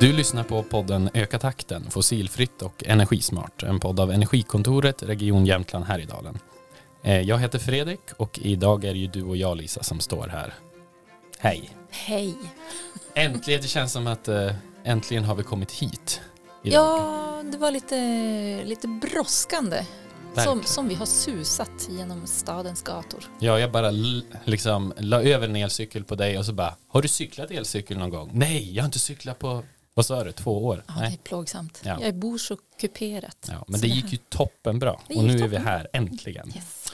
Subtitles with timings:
[0.00, 3.62] Du lyssnar på podden Öka takten, fossilfritt och energismart.
[3.62, 6.38] En podd av Energikontoret, Region Jämtland Härjedalen.
[7.02, 10.26] Eh, Jag heter Fredrik och idag är det ju du och jag Lisa som står
[10.28, 10.54] här.
[11.38, 11.70] Hej!
[11.90, 12.34] Hej.
[13.14, 14.52] Äntligen, det känns som att eh,
[14.84, 16.20] äntligen har vi kommit hit.
[16.62, 16.84] idag.
[16.98, 17.96] Ja, det var lite,
[18.64, 19.84] lite brådskande.
[20.44, 23.24] Som, som vi har susat genom stadens gator.
[23.38, 23.90] Ja, jag bara
[24.44, 28.10] liksom la över en elcykel på dig och så bara, har du cyklat elcykel någon
[28.10, 28.30] gång?
[28.32, 29.62] Nej, jag har inte cyklat på,
[29.98, 30.84] vad sa du, två år?
[30.86, 31.12] Ja, det Nej.
[31.12, 31.82] är plågsamt.
[31.84, 31.98] Ja.
[32.02, 33.48] Jag bor så kuperat.
[33.50, 36.48] Ja, men det gick ju toppen bra Det och nu är vi här, äntligen.
[36.48, 36.92] Yes.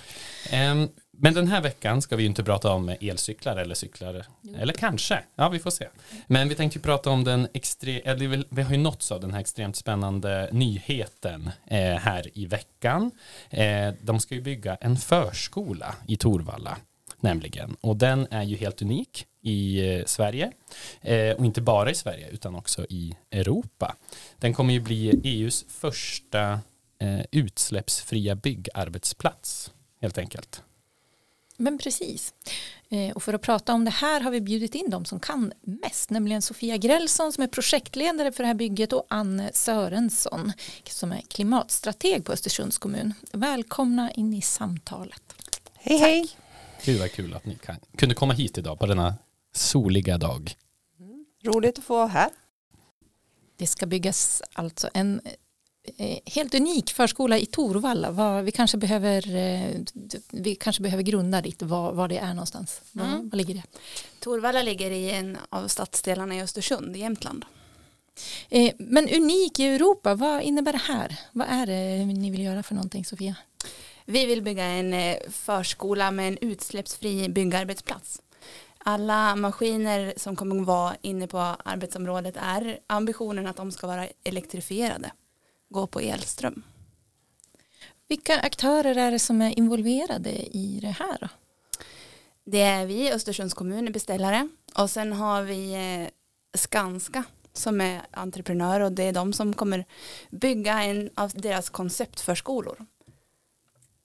[0.50, 4.54] Ehm, men den här veckan ska vi ju inte prata om elcyklar eller cyklar, Jo.
[4.58, 5.88] eller kanske, ja vi får se.
[6.26, 9.32] Men vi tänkte ju prata om den extre- eller vi har ju nåtts av den
[9.32, 13.10] här extremt spännande nyheten eh, här i veckan.
[13.50, 16.76] Eh, de ska ju bygga en förskola i Torvalla
[17.24, 20.52] nämligen och den är ju helt unik i eh, Sverige
[21.00, 23.96] eh, och inte bara i Sverige utan också i Europa.
[24.38, 26.60] Den kommer ju bli EUs första
[26.98, 30.62] eh, utsläppsfria byggarbetsplats helt enkelt.
[31.56, 32.34] Men precis.
[33.14, 36.10] Och för att prata om det här har vi bjudit in de som kan mest,
[36.10, 40.52] nämligen Sofia Grälsson som är projektledare för det här bygget och Anne Sörensson
[40.88, 43.14] som är klimatstrateg på Östersunds kommun.
[43.32, 45.34] Välkomna in i samtalet.
[45.74, 46.43] Hej hej!
[46.84, 49.14] Gud vad kul att ni kan, kunde komma hit idag på denna
[49.54, 50.56] soliga dag.
[51.44, 52.30] Roligt att få vara här.
[53.56, 55.20] Det ska byggas alltså en
[55.96, 58.10] eh, helt unik förskola i Torvalla.
[58.10, 59.80] Vad, vi, kanske behöver, eh,
[60.30, 62.80] vi kanske behöver grunda lite var, var det är någonstans.
[62.92, 63.28] Var, Mm.
[63.28, 63.62] var ligger det?
[64.20, 67.44] Torvalla ligger i en av stadsdelarna i Östersund i Jämtland.
[68.48, 71.18] Eh, men unik i Europa, vad innebär det här?
[71.32, 73.36] Vad är det ni vill göra för någonting Sofia?
[74.04, 78.22] Vi vill bygga en eh, förskola med en utsläppsfri byggarbetsplats.
[78.78, 84.08] Alla maskiner som kommer att vara inne på arbetsområdet är ambitionen att de ska vara
[84.24, 85.12] elektrifierade,
[85.68, 86.62] gå på elström.
[88.08, 91.18] Vilka aktörer är det som är involverade i det här?
[91.20, 91.28] Då?
[92.44, 96.08] Det är vi, Östersunds kommun, är beställare och sen har vi eh,
[96.58, 99.84] Skanska som är entreprenör och det är de som kommer
[100.30, 102.86] bygga en av deras konceptförskolor.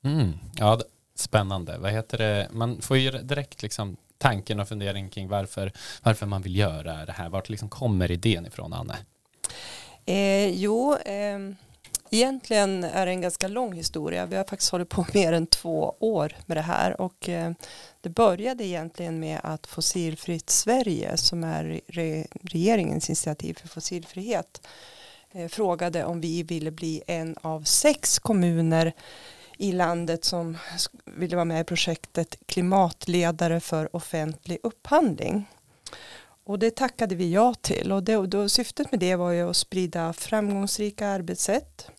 [0.03, 0.33] Mm.
[0.55, 0.83] Ja, det-
[1.15, 1.77] spännande.
[1.77, 2.47] Vad heter det?
[2.51, 5.71] Man får ju direkt liksom tanken och fundering kring varför,
[6.03, 7.29] varför man vill göra det här.
[7.29, 8.97] Vart liksom kommer idén ifrån, Anne?
[10.05, 11.39] Eh, jo, eh,
[12.11, 14.25] egentligen är det en ganska lång historia.
[14.25, 17.51] Vi har faktiskt hållit på mer än två år med det här och eh,
[18.01, 24.67] det började egentligen med att Fossilfritt Sverige som är re regeringens initiativ för fossilfrihet
[25.31, 28.93] eh, frågade om vi ville bli en av sex kommuner
[29.59, 30.57] i landet som
[31.05, 35.45] ville vara med i projektet klimatledare för offentlig upphandling.
[36.43, 39.49] Och det tackade vi ja till och det, och då, syftet med det var ju
[39.49, 41.91] att sprida framgångsrika arbetssätt,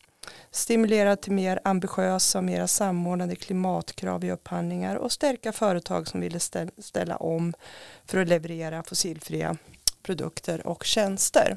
[0.51, 6.41] stimulera till mer ambitiösa och mer samordnade klimatkrav i upphandlingar och stärka företag som ville
[6.41, 7.55] ställa, ställa om
[8.05, 9.57] för att leverera fossilfria
[10.03, 11.57] produkter och tjänster.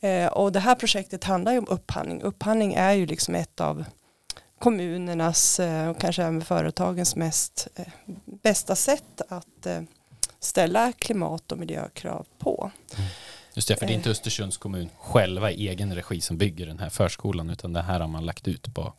[0.00, 2.22] Eh, och det här projektet handlar ju om upphandling.
[2.22, 3.84] Upphandling är ju liksom ett av
[4.58, 7.86] kommunernas eh, och kanske även företagens mest eh,
[8.24, 9.82] bästa sätt att eh,
[10.40, 12.70] ställa klimat och miljökrav på.
[13.54, 14.10] Just det, för det är inte.
[14.10, 18.08] Östersunds kommun själva i egen regi som bygger den här förskolan, utan det här har
[18.08, 18.92] man lagt ut på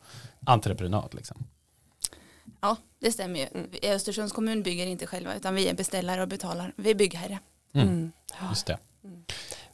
[0.46, 1.14] entreprenad.
[1.14, 1.46] Liksom.
[2.62, 3.46] Ja, det stämmer ju.
[3.46, 3.70] Mm.
[3.84, 6.74] Östersunds kommun bygger inte själva utan vi är beställare och betalar.
[6.76, 7.40] Vi är byggherre.
[7.74, 7.88] Mm.
[7.88, 8.12] Mm.
[8.50, 8.78] Just det.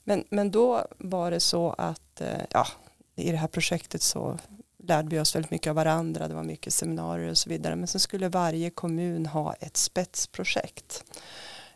[0.04, 2.68] Men, men då var det så att ja,
[3.16, 4.40] i det här projektet så
[4.88, 6.28] lärde vi oss väldigt mycket av varandra.
[6.28, 7.76] Det var mycket seminarier och så vidare.
[7.76, 11.04] Men sen skulle varje kommun ha ett spetsprojekt.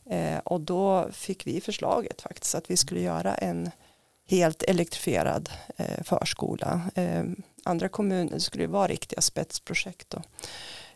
[0.10, 3.72] Eh, och då fick vi förslaget faktiskt att vi skulle göra en
[4.30, 6.82] helt elektrifierad eh, förskola.
[6.96, 7.24] Eh,
[7.64, 10.10] andra kommuner skulle vara riktiga spetsprojekt.
[10.10, 10.22] Då.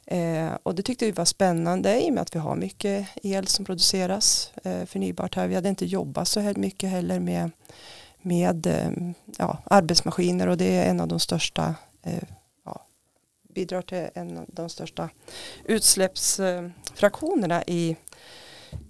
[0.05, 3.47] Eh, och det tyckte vi var spännande i och med att vi har mycket el
[3.47, 5.47] som produceras eh, förnybart här.
[5.47, 7.51] Vi hade inte jobbat så här mycket heller med,
[8.21, 11.75] med eh, ja, arbetsmaskiner och det är en av de största
[12.65, 12.85] ja,
[13.53, 15.09] bidrar till en av de största
[15.65, 17.97] utsläppsfraktionerna i,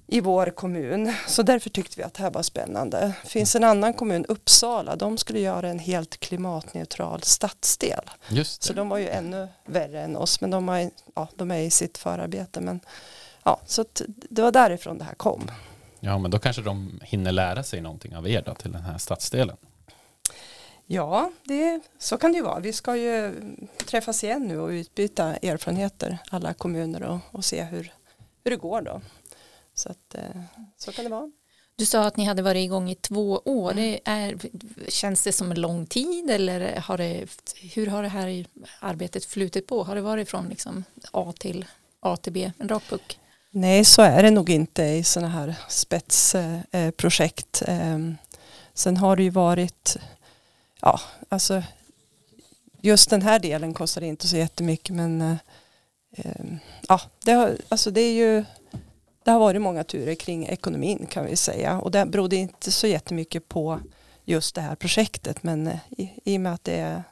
[0.07, 1.13] i vår kommun.
[1.27, 3.13] Så därför tyckte vi att det här var spännande.
[3.23, 8.09] Det finns en annan kommun, Uppsala, de skulle göra en helt klimatneutral stadsdel.
[8.29, 11.59] Just Så de var ju ännu värre än oss, men de, har, ja, de är
[11.59, 12.61] i sitt förarbete.
[12.61, 12.79] Men,
[13.43, 13.85] ja, så
[14.29, 15.51] det var därifrån det här kom.
[15.99, 18.97] Ja, men då kanske de hinner lära sig någonting av er då, till den här
[18.97, 19.57] stadsdelen.
[20.87, 22.59] Ja, det, så kan det ju vara.
[22.59, 23.33] Vi ska ju
[23.85, 27.93] träffas igen nu och utbyta erfarenheter, alla kommuner och, och se hur,
[28.43, 29.01] hur det går då.
[29.73, 30.41] Så, att, eh,
[30.77, 31.31] så kan det vara.
[31.75, 33.73] Du sa att ni hade varit igång i två år.
[33.73, 34.37] Det är,
[34.87, 37.27] känns det som en lång tid eller har det,
[37.73, 38.45] hur har det här
[38.79, 39.83] arbetet flutit på?
[39.83, 41.65] Har det varit från liksom A till
[41.99, 43.19] A till B, en rak puck?
[43.51, 47.63] Nej, så är det nog inte i sådana här spetsprojekt.
[47.67, 48.17] Ehm,
[48.73, 49.97] sen har det ju varit,
[50.83, 50.99] ja,
[51.29, 51.63] alltså
[52.81, 55.37] just den här delen kostar inte så jättemycket men eh,
[56.17, 58.45] ehm, ja, det, har, alltså det är ju
[59.23, 62.87] det har varit många turer kring ekonomin kan vi säga och det berodde inte så
[62.87, 63.79] jättemycket på
[64.25, 67.03] just det här projektet men eh, i, i och med att det är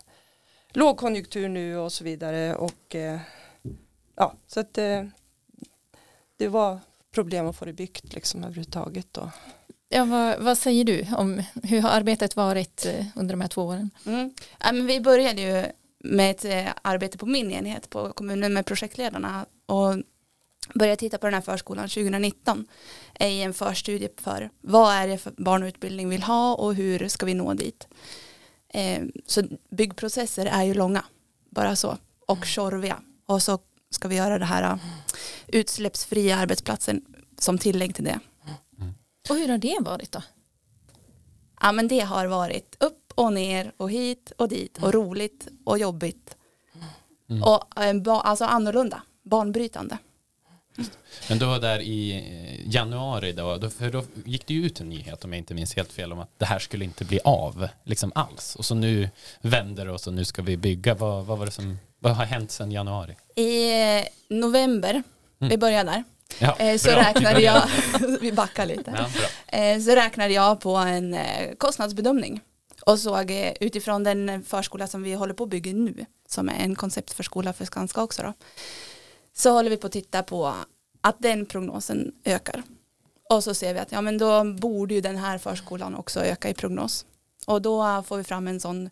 [0.70, 3.20] lågkonjunktur nu och så vidare och eh,
[4.16, 5.04] ja så att eh,
[6.38, 6.80] det var
[7.12, 9.32] problem att få det byggt liksom överhuvudtaget då.
[9.94, 13.62] Ja, vad, vad, säger du om hur har arbetet varit eh, under de här två
[13.62, 13.90] åren?
[14.06, 14.34] Mm.
[14.60, 15.66] Ja, men vi började ju
[16.00, 19.96] med ett eh, arbete på min enhet på kommunen med projektledarna och
[20.74, 22.68] började titta på den här förskolan 2019
[23.20, 27.08] i en förstudie för vad är det för barn och utbildning vill ha och hur
[27.08, 27.88] ska vi nå dit.
[28.74, 31.06] Eh, så byggprocesser är ju långa,
[31.50, 31.98] bara så,
[32.28, 33.02] och tjorviga.
[33.26, 33.60] Och så
[33.90, 34.80] ska vi göra det här
[35.48, 37.06] utsläppsfria arbetsplatsen
[37.38, 38.20] som tillägg till det.
[39.30, 40.24] Och hur har det varit då?
[41.62, 45.80] Ja men det har varit upp och ner och hit och dit och roligt och
[45.80, 46.36] jobbigt.
[47.30, 47.44] Mm.
[47.44, 47.80] Och
[48.28, 49.98] alltså annorlunda, banbrytande.
[51.30, 54.90] Men då där i eh, januari då, då, för då gick det ju ut en
[54.90, 57.68] nyhet om jag inte minns helt fel om att det här skulle inte bli av
[57.84, 58.56] liksom alls.
[58.56, 59.10] Och så nu
[59.42, 60.96] vänder det och så nu ska vi bygga.
[60.96, 63.16] Vad, vad var det som, vad har hänt sedan januari?
[63.36, 65.50] I eh, november, mm.
[65.50, 66.04] vi börjar där,
[66.40, 67.00] Ja, eh, så bra.
[67.00, 67.64] räknade jag,
[68.22, 69.08] vi backar lite,
[69.52, 71.18] ja, så räknade jag på en
[71.58, 72.42] kostnadsbedömning
[72.86, 76.76] och såg utifrån den förskola som vi håller på att bygga nu, som är en
[76.76, 78.34] konceptförskola för Skanska också då,
[79.34, 80.54] så håller vi på att titta på
[81.02, 82.64] att den prognosen ökar.
[83.30, 86.50] Och så ser vi att ja, men då borde ju den här förskolan också öka
[86.50, 87.06] i prognos.
[87.46, 88.86] Och då får vi fram en sån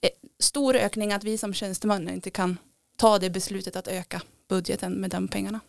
[0.00, 0.10] eh,
[0.40, 2.58] stor ökning att vi som tjänstemän inte kan
[2.96, 5.60] ta det beslutet att öka budgeten med de pengarna.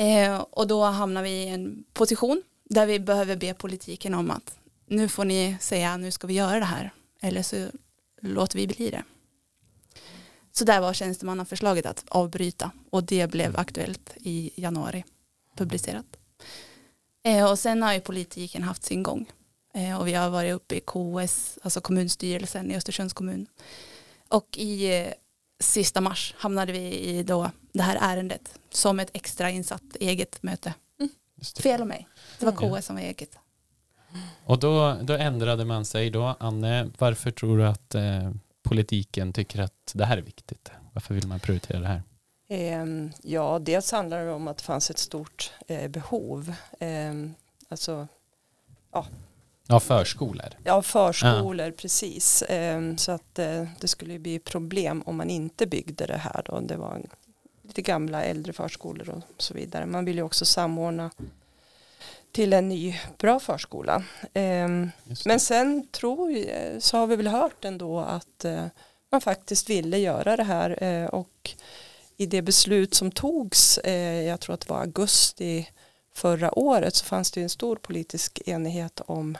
[0.00, 4.58] Eh, och då hamnar vi i en position där vi behöver be politiken om att
[4.86, 7.66] nu får ni säga nu ska vi göra det här eller så
[8.20, 9.02] låter vi bli det.
[10.52, 15.04] Så där var tjänstemannaförslaget att avbryta och det blev aktuellt i januari
[15.56, 16.16] publicerat.
[17.24, 19.30] Eh, och sen har ju politiken haft sin gång
[19.74, 23.46] eh, och vi har varit uppe i KS, alltså kommunstyrelsen i Östersunds kommun.
[24.28, 25.12] Och i eh,
[25.60, 30.74] sista mars hamnade vi i då det här ärendet som ett extra insatt eget möte.
[31.00, 31.10] Mm.
[31.62, 32.08] Fel av mig,
[32.38, 32.78] det var.
[32.78, 33.38] KS som var eget.
[34.44, 36.36] Och då, då ändrade man sig då.
[36.40, 38.30] Anne, varför tror du att eh,
[38.62, 40.70] politiken tycker att det här är viktigt?
[40.92, 42.02] Varför vill man prioritera det här?
[42.48, 46.54] Ehm, ja, dels handlar det om att det fanns ett stort eh, behov.
[46.80, 47.34] Ehm,
[47.68, 48.08] alltså,
[48.92, 49.06] ja.
[49.70, 50.48] Ja, förskolor.
[50.64, 51.72] Ja, förskolor, ja.
[51.72, 52.44] precis.
[52.48, 56.42] Ehm, så att eh, det skulle bli problem om man inte byggde det här.
[56.44, 56.60] Då.
[56.60, 57.00] Det var
[57.62, 59.86] lite gamla äldre förskolor och så vidare.
[59.86, 61.10] Man vill ju också samordna
[62.32, 64.04] till en ny bra förskola.
[64.32, 64.68] Eh,
[65.24, 68.66] men sen tror jag, så har vi väl hört ändå att eh,
[69.10, 71.50] man faktiskt ville göra det här eh, och
[72.16, 75.68] i det beslut som togs, eh, jag tror att det var augusti
[76.14, 79.38] förra året så fanns det en stor politisk enighet om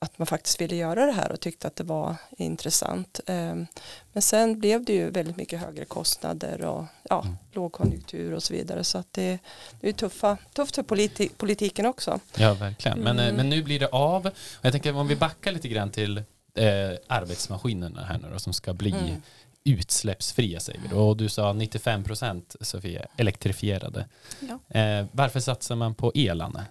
[0.00, 3.20] att man faktiskt ville göra det här och tyckte att det var intressant.
[3.26, 3.66] Ehm,
[4.12, 7.36] men sen blev det ju väldigt mycket högre kostnader och ja, mm.
[7.52, 8.84] lågkonjunktur och så vidare.
[8.84, 9.38] Så att det,
[9.80, 12.20] det är tuffa, tufft för politi politiken också.
[12.36, 12.98] Ja, verkligen.
[12.98, 13.36] Men, eh, mm.
[13.36, 14.30] men nu blir det av.
[14.62, 16.18] Jag tänker om vi backar lite grann till
[16.54, 16.64] eh,
[17.06, 19.22] arbetsmaskinerna här nu då, som ska bli mm.
[19.64, 21.08] utsläppsfria säger vi då.
[21.08, 24.06] Och du sa 95 procent Sofia elektrifierade.
[24.40, 24.80] Ja.
[24.80, 26.66] Eh, varför satsar man på el Anne?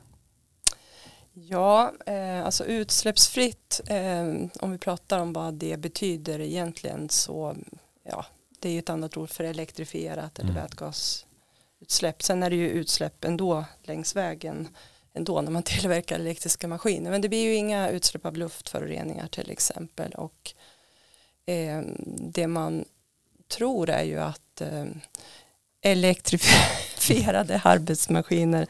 [1.46, 4.25] Ja, eh, alltså utsläppsfritt, eh,
[4.60, 7.56] om vi pratar om vad det betyder egentligen så,
[8.03, 8.25] ja,
[8.60, 10.63] det är ju ett annat ord för elektrifierat eller mm.
[10.63, 12.24] vätgasutsläpp.
[12.24, 14.67] Sen är det ju utsläpp ändå längs vägen
[15.13, 17.12] ändå när man tillverkar elektriska maskiner.
[17.12, 20.12] Men det blir ju inga utsläpp av luftföroreningar till exempel.
[20.12, 20.53] Och
[21.46, 21.82] eh,
[22.17, 22.86] det man
[23.48, 24.86] tror är ju att eh,
[25.82, 28.67] elektrifierade arbetsmaskiner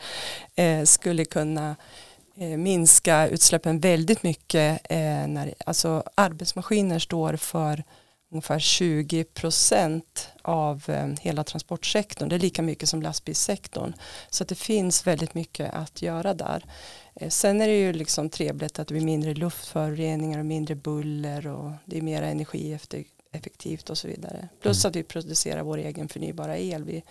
[0.56, 1.76] eh, skulle kunna
[2.38, 4.82] minska utsläppen väldigt mycket.
[4.90, 7.84] Eh, när, alltså arbetsmaskiner står för
[8.32, 12.30] ungefär 20 procent av eh, hela transportsektorn.
[12.30, 13.94] Det är lika mycket som lastbilssektorn.
[14.30, 16.66] Så det finns väldigt mycket att göra där.
[17.30, 21.72] Sen är det ju liksom trevligt att det blir mindre luftföroreningar och mindre buller och
[21.86, 24.50] det är mer energieffektivt och så vidare.
[24.62, 24.90] Plus mm.
[24.90, 26.84] att vi producerar vår egen förnybara el.
[26.84, 27.04] Vi,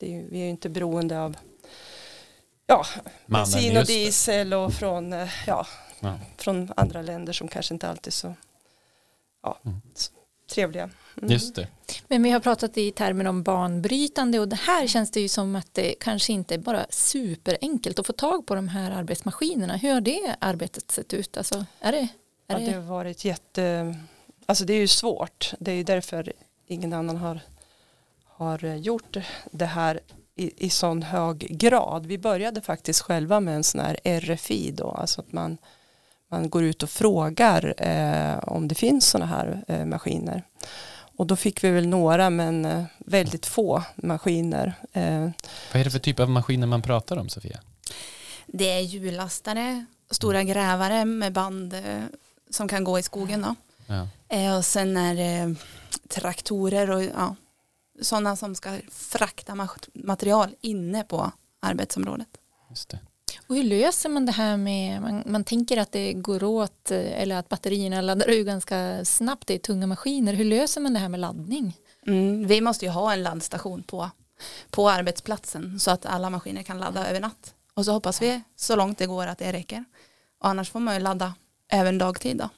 [0.00, 1.36] är, vi är inte beroende av
[2.70, 2.86] ja,
[3.26, 5.66] Mannen, bensin och diesel och från, eh, ja,
[6.00, 6.18] Ja.
[6.36, 8.34] från andra länder som kanske inte alltid är så
[9.42, 9.80] ja, Mm.
[9.94, 10.12] så
[10.54, 10.90] trevliga.
[11.16, 11.30] Mm.
[11.30, 11.68] Just det.
[12.08, 15.56] Men vi har pratat i termer om banbrytande och det här känns det ju som
[15.56, 19.76] att det kanske inte är bara superenkelt att få tag på de här arbetsmaskinerna.
[19.76, 21.36] Hur har det arbetet sett ut?
[21.36, 22.08] Alltså, är det, är
[22.46, 23.96] Ja, det det, har varit jätte,
[24.46, 25.52] alltså det är ju svårt.
[25.58, 26.32] Det är ju därför
[26.66, 27.40] ingen annan har,
[28.24, 29.16] har gjort
[29.50, 30.00] det här
[30.40, 32.06] i, i sån hög grad.
[32.06, 35.58] Vi började faktiskt själva med en sån här RFI då, alltså att man,
[36.30, 40.42] man går ut och frågar eh, om det finns såna här eh, maskiner.
[41.16, 44.72] Och då fick vi väl några men eh, väldigt få maskiner.
[44.92, 45.20] Eh,
[45.72, 47.60] Vad är det för typ av maskiner man pratar om Sofia?
[48.46, 51.80] Det är hjullastare, stora grävare med band eh,
[52.50, 53.42] som kan gå i skogen.
[53.42, 53.54] Då.
[53.86, 54.08] Ja.
[54.36, 55.54] Eh, Och sen är det
[56.08, 57.36] traktorer och ja,
[58.00, 62.28] sådana som ska frakta ma- material inne på arbetsområdet.
[62.70, 62.98] Just det.
[63.46, 67.22] och hur löser man det här med, man, man tänker att det går åt eh,
[67.22, 70.32] eller att batterierna laddar ur ganska snabbt, det är tunga maskiner.
[70.34, 71.76] Hur löser man det här med laddning?
[72.06, 74.10] Mm, vi måste ju ha en laddstation på,
[74.70, 77.54] på arbetsplatsen så att alla maskiner kan ladda över natt.
[77.74, 79.84] Och så hoppas vi så långt det går att det räcker.
[80.38, 81.34] Och annars får man ju ladda
[81.68, 82.48] även dagtid då.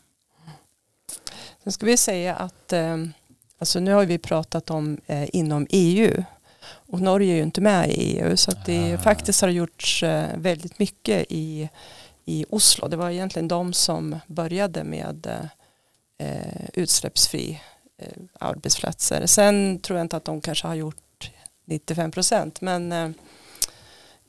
[1.65, 2.97] Sen ska vi säga att eh,
[3.63, 6.25] alltså nu har vi pratat om eh, inom EU
[6.65, 8.99] och Norge är ju inte med i EU så att det Ah.
[8.99, 11.69] faktiskt har gjorts eh, väldigt mycket i,
[12.25, 12.89] i Oslo.
[12.89, 15.27] Det var egentligen de som började med
[16.19, 17.61] eh, utsläppsfri
[17.99, 19.27] eh, arbetsplatser.
[19.27, 21.31] Sen tror jag inte att de kanske har gjort
[21.65, 23.11] 95 procent men eh,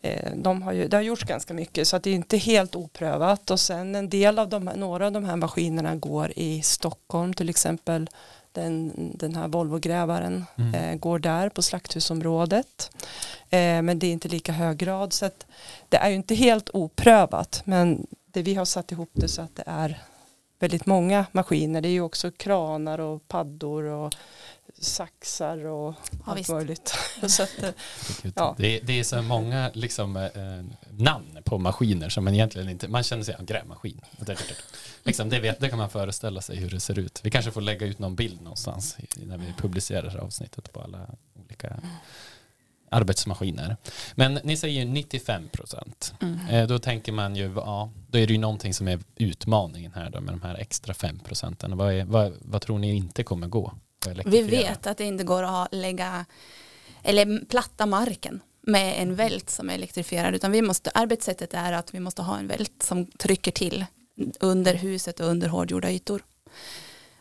[0.02, 2.76] eh, de har ju, det har gjorts ganska mycket så att det är inte helt
[2.76, 6.62] oprövat och sen en del av de här, några av de här maskinerna går i
[6.62, 8.10] Stockholm till exempel
[8.54, 10.74] den, den här Volvo-grävaren Mm.
[10.76, 12.92] eh, går där på slakthusområdet.
[13.50, 15.46] Eh, men det är inte lika hög grad så att
[15.90, 17.62] det är ju inte helt oprövat.
[17.66, 20.02] Men det vi har satt ihop det så att det är
[20.60, 21.82] väldigt många maskiner.
[21.82, 24.14] Det är ju också kranar och paddor och
[24.84, 26.50] saxar och Ja, allt visst.
[26.50, 26.96] möjligt
[27.28, 27.70] så att, eh,
[28.36, 28.56] Ja.
[28.58, 30.30] Det, är, det är så många liksom, eh,
[30.90, 34.02] namn på maskiner som man egentligen inte, man känner sig, ja, grävmaskin.
[35.04, 37.20] Liksom, det, vet, det kan man föreställa sig hur det ser ut.
[37.24, 41.08] Vi kanske får lägga ut någon bild någonstans när vi publicerar avsnittet på alla
[41.46, 41.80] olika
[42.90, 43.78] arbetsmaskiner.
[44.16, 46.14] Men ni säger 95 procent.
[46.22, 46.48] Mm.
[46.50, 50.10] Eh, då tänker man ju, ja, då är det ju någonting som är utmaningen här
[50.10, 51.78] då med de här extra 5 procenten.
[51.78, 53.74] Vad, är- vad, vad tror ni inte kommer gå?
[54.26, 56.26] Vi vet att det inte går att ha- lägga
[57.04, 61.94] eller platta marken med en vält som är elektrifierad utan vi måste, arbetssättet är att
[61.94, 63.86] vi måste ha en vält som trycker till
[64.40, 66.24] under huset och under hårdgjorda ytor.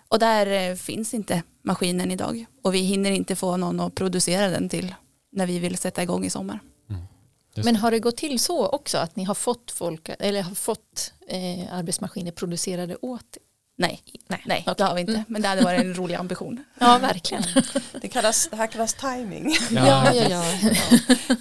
[0.09, 4.49] Och där eh, finns inte maskinen idag och vi hinner inte få någon att producera
[4.49, 4.95] den till
[5.33, 6.59] när vi vill sätta igång i sommar.
[7.55, 10.55] Just Men har det gått till så också att ni har fått folk eller har
[10.55, 13.37] fått eh, arbetsmaskiner producerade åt?
[13.77, 14.75] Nej, Nej, nej okej.
[14.79, 15.13] det har vi inte.
[15.13, 15.25] Mm.
[15.29, 16.65] Men det hade varit en rolig ambition.
[16.79, 17.43] Ja, verkligen.
[18.01, 19.57] det, kallas, det här kallas timing.
[19.71, 20.45] Ja, ja, ja.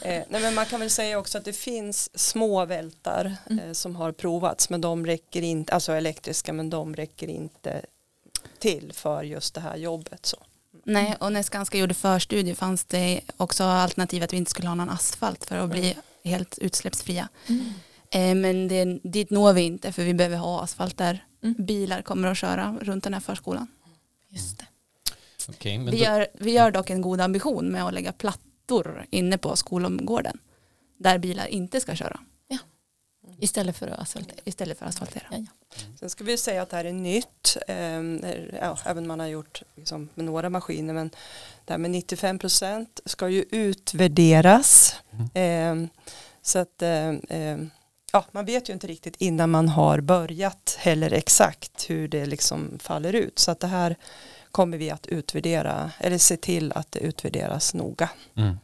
[0.01, 3.65] Eh, nej, men man kan väl säga också att det finns små vältar Mm.
[3.65, 7.81] eh, som har provats men de räcker inte, alltså elektriska men de räcker inte
[8.59, 10.25] till för just det här jobbet.
[10.25, 10.37] Så.
[10.83, 14.75] Nej, och när Skanska gjorde förstudie fanns det också alternativ att vi inte skulle ha
[14.75, 17.27] någon asfalt för att bli helt utsläppsfria.
[17.47, 17.73] Mm.
[18.11, 21.19] Eh, Men det, dit når vi inte för vi behöver ha asfalt där Mm.
[21.41, 23.67] Bilar kommer att köra runt den här förskolan.
[24.29, 24.65] Just det.
[25.77, 29.37] Men Vi då, gör, vi gör dock en god ambition med att lägga plattor inne
[29.37, 30.37] på skolomgården
[30.97, 32.19] där bilar inte ska köra
[33.39, 34.37] Istället för att asfaltera.
[34.43, 35.23] istället för att asfaltera.
[35.31, 35.81] Ja, ja.
[35.99, 37.75] Sen ska vi säga att det här är nytt, eh,
[38.61, 41.09] ja, även man har gjort liksom, med några maskiner men
[41.65, 44.95] det här med 95 procent ska ju utvärderas.
[45.33, 45.75] Eh,
[46.41, 47.57] så att eh, eh,
[48.13, 52.79] ja, man vet ju inte riktigt innan man har börjat heller exakt hur det liksom
[52.79, 53.39] faller ut.
[53.39, 53.95] Så att det här
[54.51, 58.09] kommer vi att utvärdera eller se till att det utvärderas noga.
[58.35, 58.57] Mm.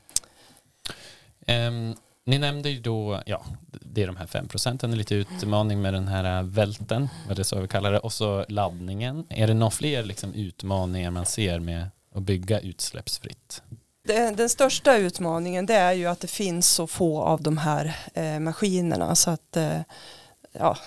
[1.48, 3.46] Um, ni nämnde ju då, ja,
[3.82, 7.44] det är de här 5 procenten, lite utmaning med den här välten, vad det är
[7.44, 9.26] så vi kallar det, och så laddningen.
[9.30, 13.62] Är det några fler liksom utmaningar man ser med att bygga utsläppsfritt?
[14.08, 17.98] Den, den största utmaningen det är ju att det finns så få av de här
[18.14, 19.80] eh, maskinerna så att eh,
[20.52, 20.78] ja,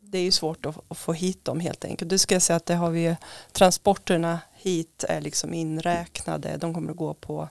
[0.00, 2.10] det är ju svårt att, att få hit dem helt enkelt.
[2.10, 3.16] Du ska jag säga att det har vi
[3.52, 6.56] transporterna hit är liksom inräknade.
[6.56, 7.48] De kommer att gå på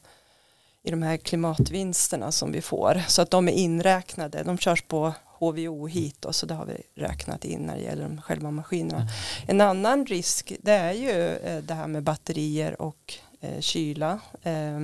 [0.84, 3.02] i de här klimatvinsterna som vi får.
[3.08, 4.44] Så att de är inräknade.
[4.44, 8.04] De körs på HVO hit och så det har vi räknat in när det gäller
[8.04, 9.08] de själva maskinerna.
[9.48, 14.20] En annan risk det är ju eh, det här med batterier och eh, kyla.
[14.44, 14.80] Eh,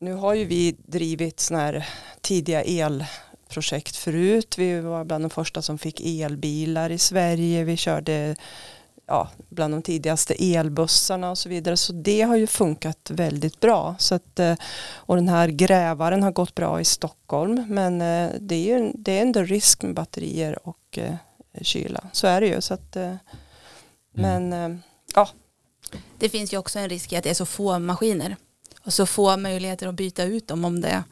[0.00, 1.88] nu har ju vi drivit sådana här
[2.20, 4.58] tidiga elprojekt förut.
[4.58, 7.64] Vi var bland de första som fick elbilar i Sverige.
[7.64, 8.36] Vi körde
[9.06, 11.76] ja, bland de tidigaste elbussarna och så vidare.
[11.76, 13.94] Så det har ju funkat väldigt bra.
[13.98, 14.54] Så att, eh,
[14.94, 17.64] och den här grävaren har gått bra i Stockholm.
[17.68, 21.14] Men eh, det är ju det är ändå risk med batterier och eh,
[21.62, 22.04] kyla.
[22.12, 22.60] Så är det ju.
[22.60, 22.96] Så att,
[24.12, 24.82] men
[25.14, 25.28] ja.
[26.18, 28.36] Det finns ju också en risk i att det är så få maskiner.
[28.82, 31.04] Och så få möjligheter att byta ut dem om det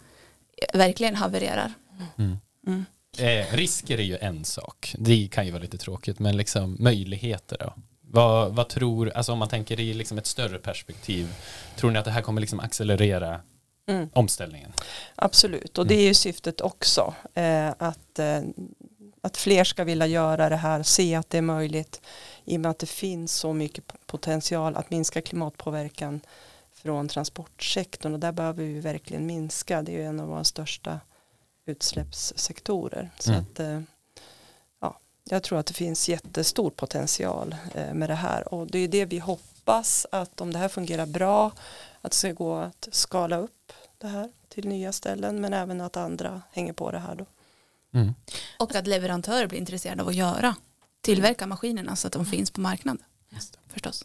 [0.75, 1.73] verkligen havererar.
[2.19, 2.37] Mm.
[2.67, 2.85] Mm.
[3.19, 4.95] Eh, risker är ju en sak.
[4.99, 7.75] Det kan ju vara lite tråkigt, men liksom möjligheter då?
[8.01, 11.35] Vad, vad tror, alltså om man tänker i liksom ett större perspektiv,
[11.77, 13.41] tror ni att det här kommer liksom accelerera
[13.89, 14.09] mm.
[14.13, 14.73] omställningen?
[15.15, 18.41] Absolut, och det är ju syftet också, eh, att, eh,
[19.21, 22.01] att fler ska vilja göra det här, se att det är möjligt,
[22.45, 26.21] i och med att det finns så mycket potential att minska klimatpåverkan
[26.73, 31.01] från transportsektorn och där behöver vi verkligen minska, det är ju en av våra största
[31.67, 33.11] utsläppssektorer.
[33.19, 33.43] Så mm.
[33.43, 33.81] att, eh,
[34.81, 38.89] ja, jag tror att det finns jättestor potential eh, med det här och det är
[38.89, 41.53] det vi hoppas att om det här fungerar bra
[42.01, 45.97] att det ska gå att skala upp det här till nya ställen men även att
[45.97, 47.27] andra hänger på det här då.
[47.95, 48.15] Mm.
[48.59, 50.55] Och att leverantörer blir intresserade av att göra
[51.03, 52.31] tillverka maskinerna så att de mm.
[52.31, 53.05] finns på marknaden.
[53.69, 54.05] Förstås.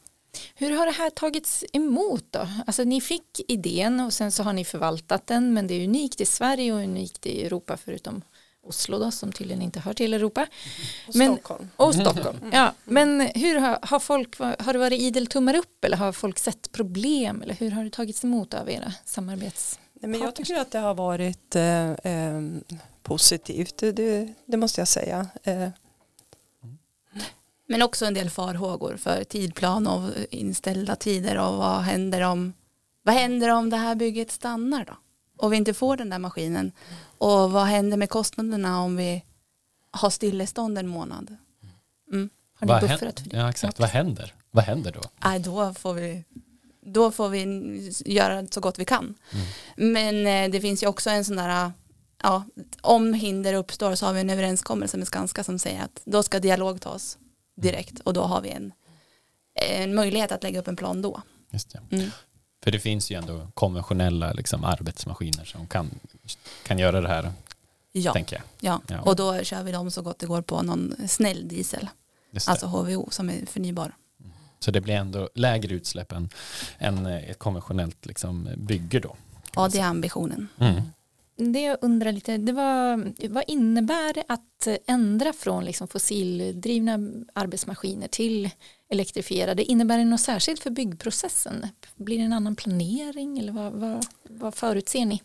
[0.56, 2.48] Hur har det här tagits emot då?
[2.68, 6.22] Alltså ni fick idén och sen så har ni förvaltat den men det är unikt
[6.22, 8.22] i Sverige och unikt i Europa förutom
[8.64, 10.48] Oslo då som tydligen inte hör till Europa.
[11.08, 11.70] Och men, Stockholm.
[11.76, 12.38] Och Stockholm.
[12.52, 16.40] Ja, men hur har, har folk, har det varit idel tummar upp eller har folk
[16.40, 20.56] sett problem eller hur har det tagits emot av era samarbets Nej, men Jag tycker
[20.56, 22.42] att det har varit eh, eh,
[23.04, 25.28] positivt, det, det, det, måste jag säga.
[25.44, 25.70] Eh,
[27.68, 32.54] men också en del farhågor för tidplan och inställda tider och vad händer om
[33.04, 34.98] vad händer om det här bygget stannar då?
[35.38, 36.72] Och vi inte får den där maskinen.
[37.18, 39.24] Och vad händer med kostnaderna om vi
[39.92, 41.38] har stillestånd en månad?
[42.12, 42.30] Mm.
[42.54, 43.38] Har ni vad buffrat för det?
[43.38, 43.80] Ja, exakt.
[43.80, 44.34] Vad händer?
[44.52, 45.02] Vad händer då?
[45.24, 46.24] Nej, då får vi
[46.82, 47.44] då får vi
[48.06, 49.16] göra så gott vi kan.
[49.32, 49.46] Mm.
[49.94, 51.72] Men eh, det finns ju också en sån där
[52.24, 52.44] ja,
[52.82, 56.40] om hinder uppstår så har vi en överenskommelse med Skanska som säger att då ska
[56.40, 57.18] dialog tas
[57.58, 58.74] direkt och då har vi en,
[59.54, 61.22] en möjlighet att lägga upp en plan då.
[61.52, 61.96] Just det.
[61.96, 62.12] Mm.
[62.64, 65.90] För det finns ju ändå konventionella liksom, arbetsmaskiner som kan,
[66.64, 67.32] kan göra det här.
[67.92, 68.14] Ja.
[68.14, 68.44] Tänker jag.
[68.60, 68.82] Ja.
[68.88, 71.90] ja, och då kör vi dem så gott det går på någon snäll diesel.
[72.48, 73.96] Alltså HVO som är förnybar.
[74.20, 74.32] Mm.
[74.60, 76.30] Så det blir ändå lägre utsläpp än,
[76.78, 79.16] än ett konventionellt liksom, bygge då?
[79.56, 80.48] Ja, det är ambitionen.
[80.60, 80.82] Mm
[81.38, 87.00] det jag undrar lite, det var, vad innebär det att ändra från liksom fossildrivna
[87.34, 88.50] arbetsmaskiner till
[88.90, 89.64] elektrifierade?
[89.64, 91.68] Innebär det något särskilt för byggprocessen?
[91.96, 95.22] Blir det en annan planering eller vad, vad, vad förutser ni?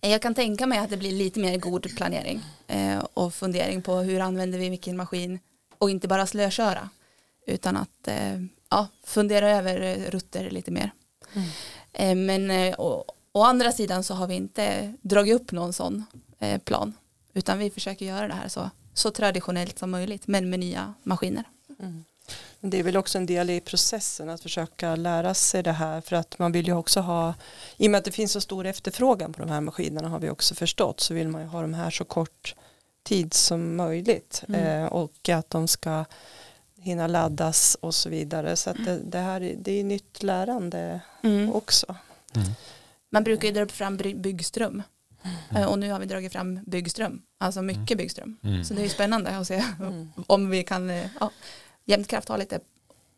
[0.00, 3.94] Jag kan tänka mig att det blir lite mer god planering eh, och fundering på
[3.96, 5.38] hur använder vi vilken maskin
[5.78, 6.88] och inte bara slököra
[7.46, 10.90] utan att eh, ja, fundera över rutter lite mer.
[11.32, 11.48] Mm.
[11.92, 13.04] Eh, men och,
[13.38, 16.04] Å andra sidan så har vi inte dragit upp någon sån
[16.38, 16.94] eh, plan
[17.34, 21.44] utan vi försöker göra det här så, så traditionellt som möjligt men med nya maskiner.
[21.80, 22.04] Mm.
[22.60, 26.16] Det är väl också en del i processen att försöka lära sig det här för
[26.16, 27.34] att man vill ju också ha
[27.76, 30.30] i och med att det finns så stor efterfrågan på de här maskinerna har vi
[30.30, 32.54] också förstått så vill man ju ha de här så kort
[33.02, 34.84] tid som möjligt mm.
[34.84, 36.04] eh, och att de ska
[36.76, 41.52] hinna laddas och så vidare så att det, det här det är nytt lärande mm.
[41.52, 41.96] också.
[42.34, 42.48] Mm.
[43.10, 44.82] Man brukar ju dra fram byggström.
[45.50, 45.68] Mm.
[45.68, 47.96] Och nu har vi dragit fram byggström, alltså mycket mm.
[47.96, 48.36] byggström.
[48.42, 48.64] Mm.
[48.64, 50.08] Så det är spännande att se mm.
[50.26, 51.30] om vi kan eh, ja,
[51.84, 52.60] jämnt kraft ha lite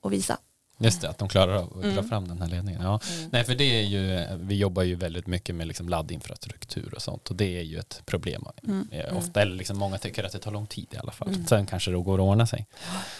[0.00, 0.38] och visa.
[0.84, 1.96] Just det, att de klarar av att mm.
[1.96, 2.82] dra fram den här ledningen.
[2.82, 3.00] Ja.
[3.18, 3.30] Mm.
[3.32, 7.30] Nej, för det är ju, vi jobbar ju väldigt mycket med liksom laddinfrastruktur och sånt
[7.30, 8.46] och det är ju ett problem.
[8.64, 8.88] Mm.
[8.92, 11.28] Eh, ofta, eller liksom många tycker att det tar lång tid i alla fall.
[11.28, 11.46] Mm.
[11.46, 12.66] Sen kanske det går att ordna sig.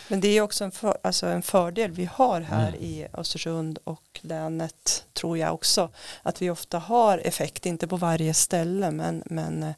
[0.09, 2.81] Men det är också en, för, alltså en fördel vi har här mm.
[2.81, 5.91] i Östersund och länet tror jag också.
[6.23, 9.75] Att vi ofta har effekt, inte på varje ställe men, men eh,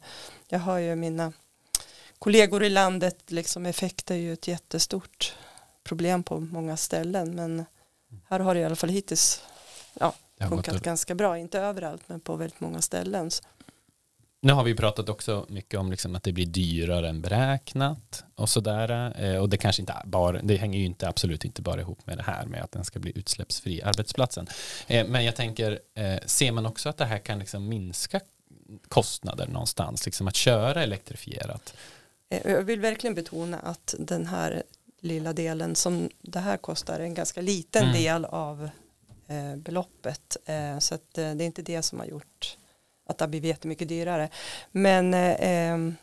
[0.49, 1.33] jag har ju mina
[2.19, 5.35] kollegor i landet, liksom effekt är ju ett jättestort
[5.83, 7.65] problem på många ställen men
[8.29, 9.41] här har det i alla fall hittills
[9.93, 10.13] ja,
[10.49, 13.31] funkat ganska bra, inte överallt men på väldigt många ställen.
[14.43, 18.49] Nu har vi pratat också mycket om liksom att det blir dyrare än beräknat och
[18.49, 19.13] sådär.
[19.23, 22.17] Eh, och det kanske inte bara, det hänger ju inte absolut inte bara ihop med
[22.17, 24.47] det här med att den ska bli utsläppsfri arbetsplatsen.
[24.87, 28.19] Eh, men jag tänker, eh, ser man också att det här kan liksom minska
[28.87, 31.73] kostnader någonstans, liksom att köra elektrifierat?
[32.29, 34.63] Jag vill verkligen betona att den här
[35.03, 37.93] lilla delen som det här kostar en ganska liten mm.
[37.93, 38.69] del av
[39.27, 40.37] eh, beloppet.
[40.45, 42.57] Eh, så att, eh, det är inte det som har gjort
[43.05, 44.29] att det har blivit jättemycket dyrare.
[44.71, 45.95] Men eh, ehm,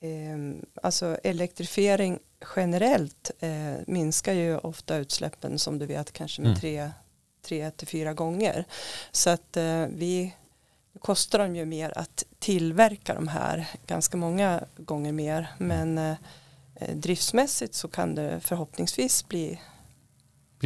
[0.00, 2.18] ehm, alltså elektrifiering
[2.56, 6.60] generellt eh, minskar ju ofta utsläppen som du vet kanske med Mm.
[6.60, 6.90] tre,
[7.42, 8.64] tre till fyra gånger.
[9.12, 10.34] Så att eh, vi
[11.00, 16.16] kostar de ju mer att tillverka de här ganska många gånger mer men eh, eh,
[16.94, 19.60] driftsmässigt så kan det förhoppningsvis bli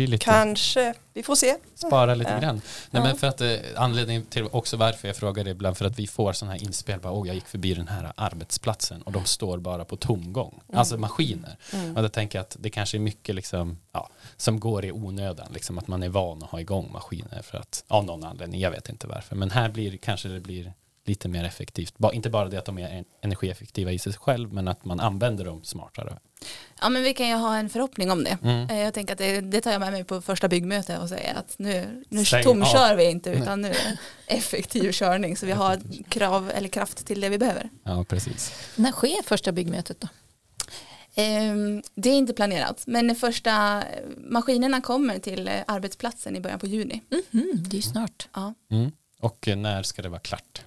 [0.07, 1.57] lite kanske, vi får se.
[1.75, 2.39] spara lite Ja.
[2.39, 2.61] grann.
[2.91, 5.99] Nej, men för att eh, anledningen till också varför jag frågar det ibland för att
[5.99, 9.25] vi får sådana här inspel bara, oh, jag gick förbi den här arbetsplatsen och de
[9.25, 11.57] står bara på tomgång, alltså maskiner.
[11.73, 11.97] Mm.
[11.97, 15.47] Och då tänker jag att det kanske är mycket liksom, ja, som går i onödan,
[15.53, 18.71] liksom att man är van att ha igång maskiner för att, av någon anledning, jag
[18.71, 20.73] vet inte varför, men här blir kanske det blir
[21.09, 21.95] lite mer effektivt.
[22.13, 25.45] Inte bara det att de är en- energieffektiva i sig själv, men att man använder
[25.45, 26.19] dem smartare.
[26.81, 28.39] Ja men vi kan ju ha en förhoppning om det.
[28.43, 28.71] Mm.
[28.71, 31.35] Eh, Jag tänker att det, det tar jag med mig på första byggmöte och säger
[31.35, 35.53] att nu, nu Stäng tomkör vi inte utan nu är det effektiv körning så vi
[35.53, 37.71] har krav eller kraft till det vi behöver.
[37.85, 38.53] Ja, precis.
[38.77, 40.09] När sker första byggmötet då?
[41.15, 43.83] Ehm, Det är inte planerat men första
[44.17, 47.03] maskinerna kommer till eh, arbetsplatsen i början på juni.
[47.11, 48.29] Mhm, det är ju snart.
[48.35, 48.55] Ja.
[48.71, 48.91] Mm.
[49.21, 50.63] Och när ska det vara klart?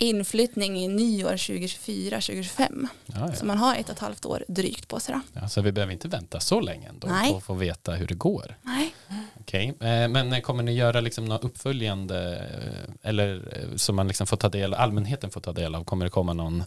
[0.00, 3.32] Inflyttning i nyår 2024-2025 Ja, ja.
[3.34, 5.40] så man har ett och ett halvt år drygt på sig då.
[5.40, 7.30] Ja, så vi behöver inte vänta så länge ändå Nej.
[7.30, 8.56] på att få veta hur det går.
[8.62, 8.94] Nej.
[9.40, 14.26] Okej, eh, men kommer ni göra liksom något uppföljande eh, eller eh, som man liksom
[14.26, 15.84] får ta del allmänheten får ta del av?
[15.84, 16.64] Kommer det komma någon,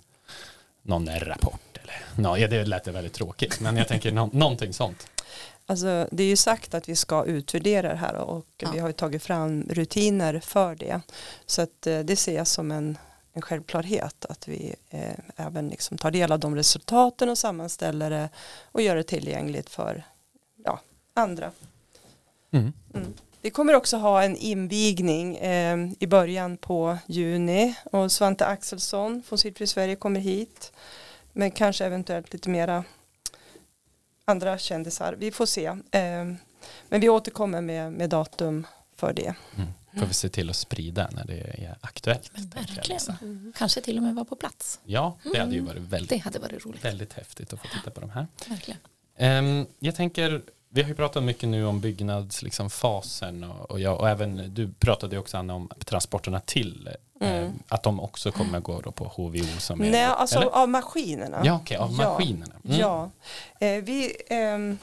[0.81, 1.77] någon rapport?
[1.83, 2.23] Eller?
[2.29, 5.07] No, ja, det lät väldigt tråkigt, men jag tänker nå- någonting sånt.
[5.65, 8.71] Alltså, det är ju sagt att vi ska utvärdera det här och Ja.
[8.73, 11.01] vi har ju tagit fram rutiner för det.
[11.45, 12.97] Så att eh, det ser jag som en,
[13.33, 18.29] en självklarhet att vi eh, även liksom tar del av de resultaten och sammanställer det
[18.63, 20.03] och gör det tillgängligt för
[20.65, 20.79] ja,
[21.13, 21.51] andra.
[22.51, 22.73] Mm.
[22.93, 23.13] Mm.
[23.41, 29.23] Vi kommer också ha en invigning eh, i början på juni och Svante Axelsson från
[29.23, 30.73] Fossilfri Sverige kommer hit.
[31.33, 32.83] Men kanske eventuellt lite mera
[34.31, 35.13] andra kändisar.
[35.19, 35.65] Vi får se.
[35.65, 35.75] Eh,
[36.89, 39.33] men vi återkommer med, med datum för det.
[39.55, 39.67] Mm.
[39.99, 42.31] Får vi se till att sprida när det är aktuellt.
[42.33, 42.83] Men verkligen.
[42.89, 43.17] Lisa.
[43.57, 44.79] Kanske till och med vara på plats.
[44.83, 45.65] Ja, det hade ju Mm.
[45.67, 46.85] varit Det väldigt, hade varit roligt.
[46.85, 48.27] väldigt häftigt att få titta på de här.
[48.47, 48.79] Verkligen.
[49.17, 50.41] Ehm, jag tänker,
[50.73, 54.53] vi har ju pratat mycket nu om byggnadsfasen liksom, fasen och, och, jag, och även
[54.53, 56.93] du pratade också Anna om transporterna till, eh,
[57.27, 57.51] Mm.
[57.67, 60.47] att de också kommer gå då på HVO som är, Nej, alltså eller?
[60.47, 61.41] av maskinerna.
[61.45, 61.97] Ja, okej, av Ja.
[61.97, 62.55] maskinerna.
[62.65, 62.77] Mm.
[62.79, 63.09] Ja,
[63.59, 64.77] eh, vi, ehm,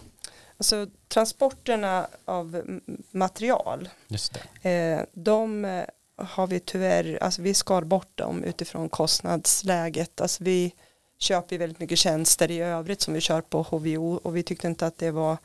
[0.58, 2.62] alltså transporterna av
[3.10, 4.70] material, Just det.
[4.70, 5.84] eh, de eh,
[6.16, 10.20] har vi tyvärr, alltså vi skar bort dem utifrån kostnadsläget.
[10.20, 10.72] Alltså vi
[11.18, 14.86] köper väldigt mycket tjänster i övrigt som vi kör på HVO och vi tyckte inte
[14.86, 15.36] att det var,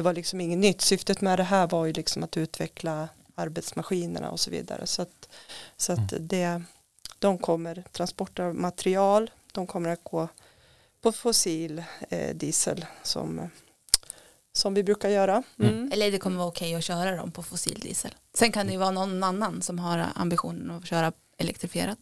[0.00, 0.80] det var liksom inget nytt.
[0.80, 4.86] Syftet med det här var ju liksom att utveckla arbetsmaskinerna och så vidare.
[4.86, 5.28] Så att,
[5.76, 6.62] så att det,
[7.18, 10.28] de kommer, transporter av material, de kommer att gå
[11.02, 13.50] på fossil eh, diesel som,
[14.52, 15.42] som vi brukar göra.
[15.58, 15.90] Mm.
[15.92, 18.14] Eller det kommer vara okej att köra dem på fossildiesel.
[18.34, 21.98] Sen kan det ju vara någon annan som har ambitionen att köra elektrifierat.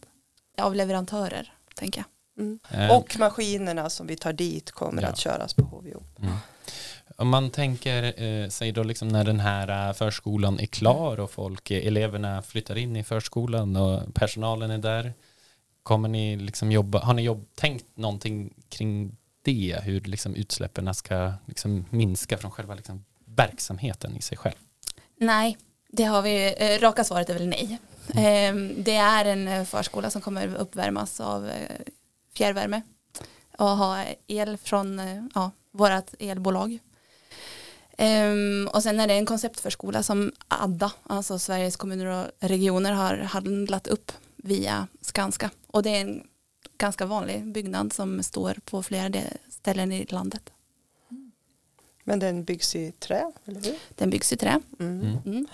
[0.57, 2.03] Av leverantörer, tänker
[2.35, 2.43] jag.
[2.45, 2.59] Mm.
[2.69, 5.07] Eh, Och maskinerna som vi tar dit kommer Ja.
[5.07, 6.03] att köras på HVO.
[6.19, 6.33] Mm.
[7.15, 11.31] Om man tänker eh, sig då liksom när den här eh, förskolan är klar och
[11.31, 15.13] folk, eh, eleverna flyttar in i förskolan och personalen är där.
[15.83, 19.79] Kommer ni liksom jobba, har ni jobb, tänkt någonting kring det?
[19.83, 24.55] Hur liksom utsläppen ska liksom minska från själva liksom verksamheten i sig själv?
[25.17, 27.77] Nej, det har vi, eh, raka svaret är väl nej.
[28.09, 31.51] Eh, det är en förskola som kommer uppvärmas av
[32.33, 32.81] fjärrvärme
[33.57, 35.01] och ha el från
[35.35, 36.79] ja, vårt elbolag.
[38.01, 43.17] Ehm, och sen är det en konceptförskola som ADDA, alltså Sveriges kommuner och regioner har
[43.17, 45.49] handlat upp via Skanska.
[45.67, 46.27] Och det är en
[46.77, 50.49] ganska vanlig byggnad som står på flera ställen i landet.
[52.03, 53.75] Men den byggs i trä, eller hur?
[53.89, 54.59] Den byggs i trä.
[54.79, 55.17] Mm.
[55.25, 55.47] Mm.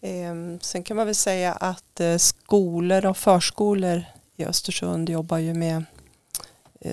[0.00, 4.04] Ehm, sen kan man väl säga att eh, skolor och förskolor
[4.36, 5.84] i Östersund jobbar ju med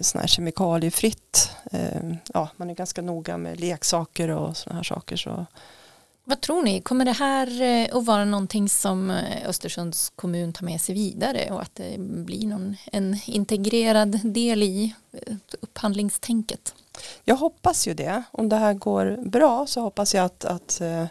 [0.01, 1.51] sån här kemikaliefritt.
[1.71, 5.17] Ehm, ja, man är ganska noga med leksaker och såna här saker.
[5.17, 5.45] Så.
[6.23, 10.65] Vad tror ni, kommer det här eh, att vara någonting som eh, Östersunds kommun tar
[10.65, 16.73] med sig vidare och att det blir någon, en integrerad del i eh, upphandlingstänket?
[17.23, 18.23] Jag hoppas ju det.
[18.31, 21.05] Om det här går bra så hoppas jag att, att, eh,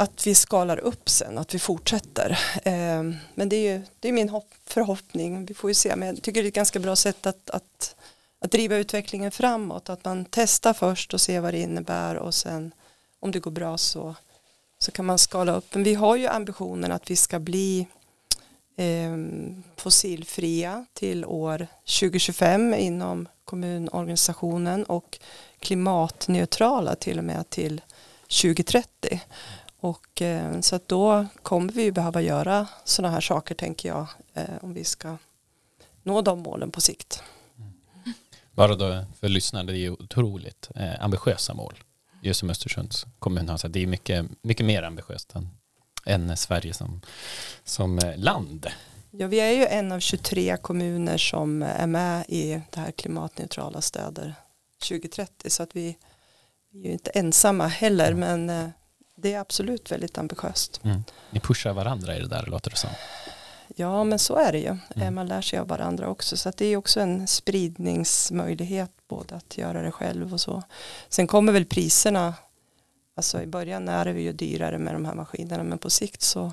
[0.00, 2.38] att vi skalar upp sen, att vi fortsätter.
[2.64, 3.02] Eh,
[3.34, 5.96] Men det är ju det är min hopp, förhoppning, vi får ju se.
[5.96, 7.94] Men jag tycker det är ett ganska bra sätt att, att,
[8.40, 9.88] att driva utvecklingen framåt.
[9.90, 12.72] Att man testar först och ser vad det innebär och sen
[13.20, 14.14] om det går bra så,
[14.78, 15.74] så kan man skala upp.
[15.74, 17.86] Men vi har ju ambitionen att vi ska bli
[18.76, 19.16] eh,
[19.76, 21.66] fossilfria till år
[22.00, 25.18] 2025 inom kommunorganisationen och
[25.58, 27.80] klimatneutrala till och med till
[28.42, 29.20] 2030.
[29.80, 34.44] Och, eh, så att då kommer vi behöva göra sådana här saker tänker jag eh,
[34.60, 35.16] om vi ska
[36.02, 37.22] nå de målen på sikt.
[38.52, 41.74] Bara då för lyssnare, det är ju otroligt eh, ambitiösa mål.
[42.22, 45.48] Just som Östersunds kommun har sagt, det är mycket, mycket mer ambitiöst än,
[46.04, 47.00] än Sverige som,
[47.64, 48.66] som eh, land.
[49.10, 53.80] Ja, vi är ju en av 23 kommuner som är med i det här klimatneutrala
[53.80, 54.34] städer
[54.88, 55.96] 2030 så att vi,
[56.74, 58.68] är ju inte ensamma heller men eh,
[59.20, 60.80] det är absolut väldigt ambitiöst.
[60.84, 61.04] Mm.
[61.30, 62.90] Ni pushar varandra i det där låter det som.
[63.76, 64.76] Ja men så är det ju.
[64.96, 65.14] Mm.
[65.14, 69.82] Man lär sig av varandra också så det är också en spridningsmöjlighet både att göra
[69.82, 70.62] det själv och så.
[71.08, 72.34] Sen kommer väl priserna,
[73.16, 76.52] alltså i början är det ju dyrare med de här maskinerna men på sikt så,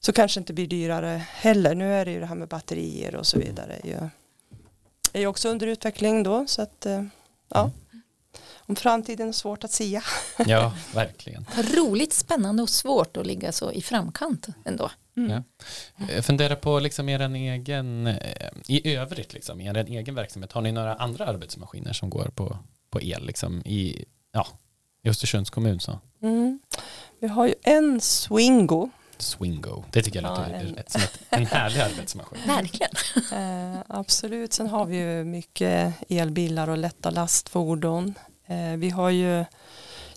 [0.00, 1.74] så kanske inte blir dyrare heller.
[1.74, 3.78] Nu är det ju det här med batterier och så vidare.
[3.82, 4.08] Det är ju,
[5.12, 7.04] är ju också under utveckling då så att eh,
[7.48, 7.60] ja.
[7.60, 7.72] Mm.
[8.72, 10.02] Om framtiden är svårt att sia.
[10.46, 11.46] Ja, verkligen.
[11.74, 14.90] Roligt, spännande och svårt att ligga så i framkant ändå.
[15.14, 15.42] Ja.
[16.14, 20.60] Jag funderar på liksom er egen, eh, i övrigt, liksom, i er egen verksamhet, har
[20.62, 22.58] ni några andra arbetsmaskiner som går på,
[22.90, 24.46] på el liksom, i, ja,
[25.04, 25.80] i Östersunds kommun?
[25.80, 25.98] Så?
[26.22, 26.60] Mm.
[27.20, 31.18] Vi har ju en Swingo Swingo, det tycker jag Ja, låter en- ett- som ett,
[31.30, 32.38] en härlig arbetsmaskin.
[32.46, 32.90] Verkligen.
[33.32, 38.14] Eh, absolut, sen har vi ju mycket elbilar och lätta lastfordon.
[38.46, 39.44] Eh, vi har ju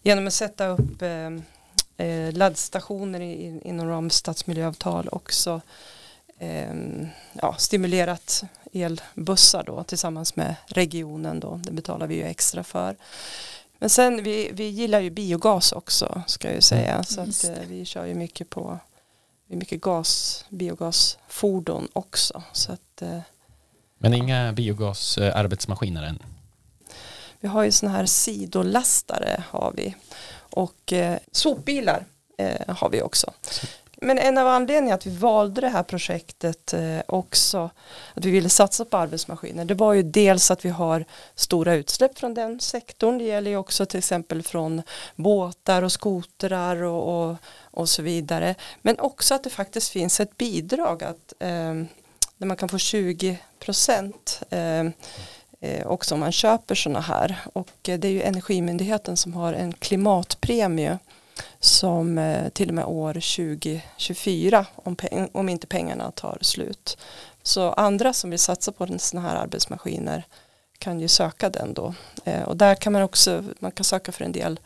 [0.01, 5.61] genom att sätta upp eh, eh, laddstationer i, inom ram stadsmiljöavtal också
[7.33, 11.61] ja, stimulerat elbussar då tillsammans med regionen då.
[11.63, 12.95] Det betalar vi ju extra för.
[13.79, 17.03] Men sen vi, vi gillar ju biogas också ska jag ju säga.
[17.03, 18.79] Så Just att, vi kör ju mycket på
[19.47, 22.43] mycket gas, biogasfordon också.
[22.51, 23.03] Så att,
[23.97, 26.19] Men inga biogasarbetsmaskiner än
[27.45, 29.95] vi har ju sådana här sidolastare har vi.
[30.37, 32.05] Och eh, sopbilar
[32.37, 33.33] eh, har vi också.
[33.97, 37.69] Men en av anledningarna att vi valde det här projektet eh, också,
[38.13, 41.05] att vi ville satsa på arbetsmaskiner, det var ju dels att vi har
[41.35, 43.17] stora utsläpp från den sektorn.
[43.17, 44.81] Det gäller ju också till exempel från
[45.15, 48.55] båtar och skotrar och, och, och så vidare.
[48.81, 51.73] Men också att det faktiskt finns ett bidrag att eh,
[52.37, 54.83] där man kan få 20 procent eh,
[55.65, 57.39] Eh, också om man köper sådana här.
[57.53, 60.99] Och eh, det är ju Energimyndigheten som har en klimatpremie
[61.59, 64.95] som eh, till och med år 2024 om,
[65.31, 66.97] om inte pengarna tar slut.
[67.43, 70.23] Så andra som vill satsa på sådana här arbetsmaskiner
[70.77, 71.93] kan ju söka den då.
[72.23, 74.59] Eh, och där kan man också, man kan söka för en del,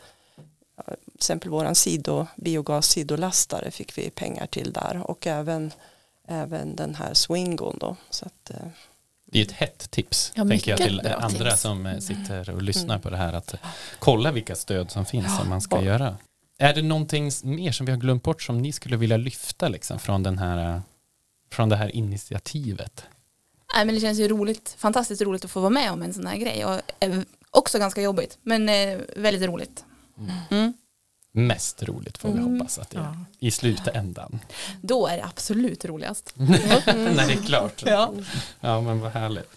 [0.78, 5.72] eh, till exempel våran sido, biogas sidolastare fick vi pengar till där och även,
[6.28, 7.96] även den här Swingon då.
[8.10, 8.66] Så att, eh,
[9.32, 11.60] det är ett hett tips, Ja, tänker jag till andra tips.
[11.62, 13.00] som eh, sitter och lyssnar Mm.
[13.00, 13.54] på det här, att
[13.98, 15.82] kolla vilka stöd som finns som man ska Ja.
[15.82, 16.16] göra.
[16.58, 19.98] Är det någonting mer som vi har glömt bort som ni skulle vilja lyfta liksom,
[19.98, 20.80] från, den här, eh,
[21.52, 23.04] från det här initiativet?
[23.74, 26.26] Nej, men det känns ju roligt, fantastiskt roligt att få vara med om en sån
[26.26, 29.84] här grej och eh, också ganska jobbigt men eh, väldigt roligt.
[30.50, 30.72] Mm.
[31.32, 32.52] Mest roligt får vi Mm.
[32.60, 34.40] hoppas att det är i slutändan.
[34.82, 36.32] Då är det absolut roligast.
[36.36, 37.82] När det är klart.
[37.86, 38.12] Ja.
[38.60, 39.50] Ja, men vad härligt.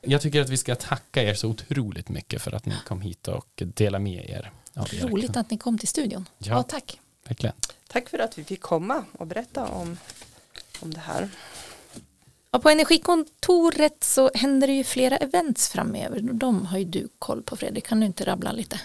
[0.00, 3.28] Jag tycker att vi ska tacka er så otroligt mycket för att ni kom hit
[3.28, 4.50] och delade med er.
[4.74, 5.06] er.
[5.08, 6.28] Roligt att ni kom till studion.
[6.38, 7.00] Ja, Ja, tack.
[7.28, 7.54] verkligen.
[7.88, 9.96] tack för att vi fick komma och berätta om,
[10.80, 11.28] om det här.
[12.50, 16.20] Och på Energikontoret så händer det ju flera events framöver.
[16.20, 17.86] De har ju du koll på Fredrik.
[17.86, 18.80] Kan du inte rabbla lite?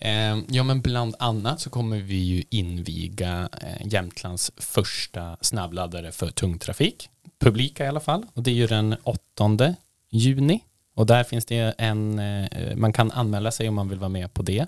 [0.00, 6.30] Ehm, ja, men bland annat så kommer vi ju inviga eh, Jämtlands första snabbladdare för
[6.30, 7.08] tung trafik.
[7.38, 8.26] Publika i alla fall.
[8.34, 9.74] Och det är ju den 8
[10.10, 10.60] juni.
[10.94, 14.34] Och där finns det en, eh, man kan anmäla sig om man vill vara med
[14.34, 14.66] på det.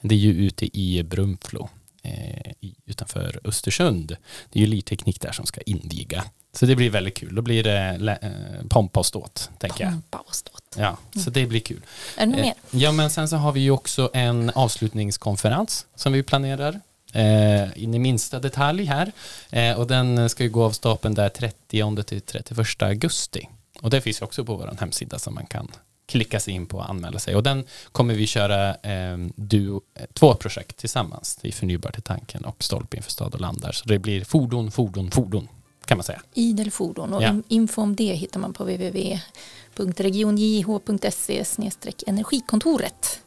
[0.00, 1.68] Det är ju ute i Brunflo
[2.86, 4.16] utanför Östersund.
[4.50, 6.24] Det är ju Lirteknik där som ska inviga.
[6.52, 7.34] Så det blir väldigt kul.
[7.34, 9.92] Då blir det eh, pompa och ståt, tänker jag.
[9.92, 10.76] Pompa och ståt.
[10.76, 11.80] Ja, så det blir kul.
[12.16, 12.54] Är det något Eh, mer?
[12.70, 16.80] Ja, men sen så har vi ju också en avslutningskonferens som vi planerar
[17.12, 19.12] eh, in i minsta detalj här.
[19.50, 23.48] Eh, och den ska ju gå av stapeln där 30 till 31 augusti.
[23.80, 25.68] Och det finns ju också på vår hemsida som man kan
[26.08, 27.36] klicka sig in på och anmäla sig.
[27.36, 29.80] Och den kommer vi köra eh, du,
[30.12, 31.38] två projekt tillsammans.
[31.42, 33.72] Är förnybart till tanken och stolpe inför stad och land där.
[33.72, 35.48] Så det blir fordon, fordon, fordon
[35.84, 36.20] kan man säga.
[36.34, 37.28] Idel fordon och Ja.
[37.28, 41.44] in- info om det hittar man på www.regionjh.se
[42.06, 43.20] energikontoret.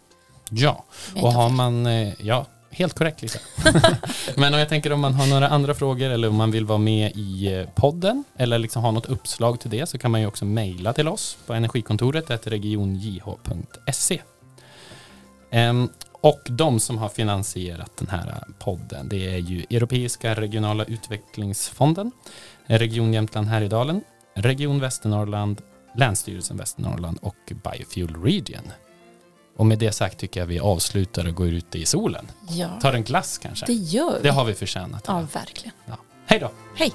[0.50, 0.86] Ja,
[1.22, 3.39] och har man, eh, ja, helt korrekt Lisa.
[4.38, 6.77] Men om jag tänker om man har några andra frågor eller om man vill vara
[6.79, 10.27] med i eh, podden eller liksom ha något uppslag till det så kan man ju
[10.27, 14.21] också mejla till oss på energikontoret regionjh.se.
[15.51, 15.89] Ehm,
[16.21, 22.12] och de som har finansierat den här podden det är ju Europeiska regionala utvecklingsfonden,
[22.65, 24.01] Region Jämtland Härjedalen,
[24.34, 25.62] Region Västernorrland,
[25.97, 28.71] Länsstyrelsen Västernorrland och Biofuel Region.
[29.57, 32.25] Och med det sagt tycker jag vi avslutar och går ut i solen.
[32.49, 33.65] Ja, Tar en glass kanske.
[33.65, 34.23] det gör vi.
[34.23, 35.03] Det har vi förtjänat.
[35.07, 35.73] Ja, verkligen.
[35.85, 35.97] Ja.
[36.25, 36.51] Hej då!
[36.75, 36.93] Hej!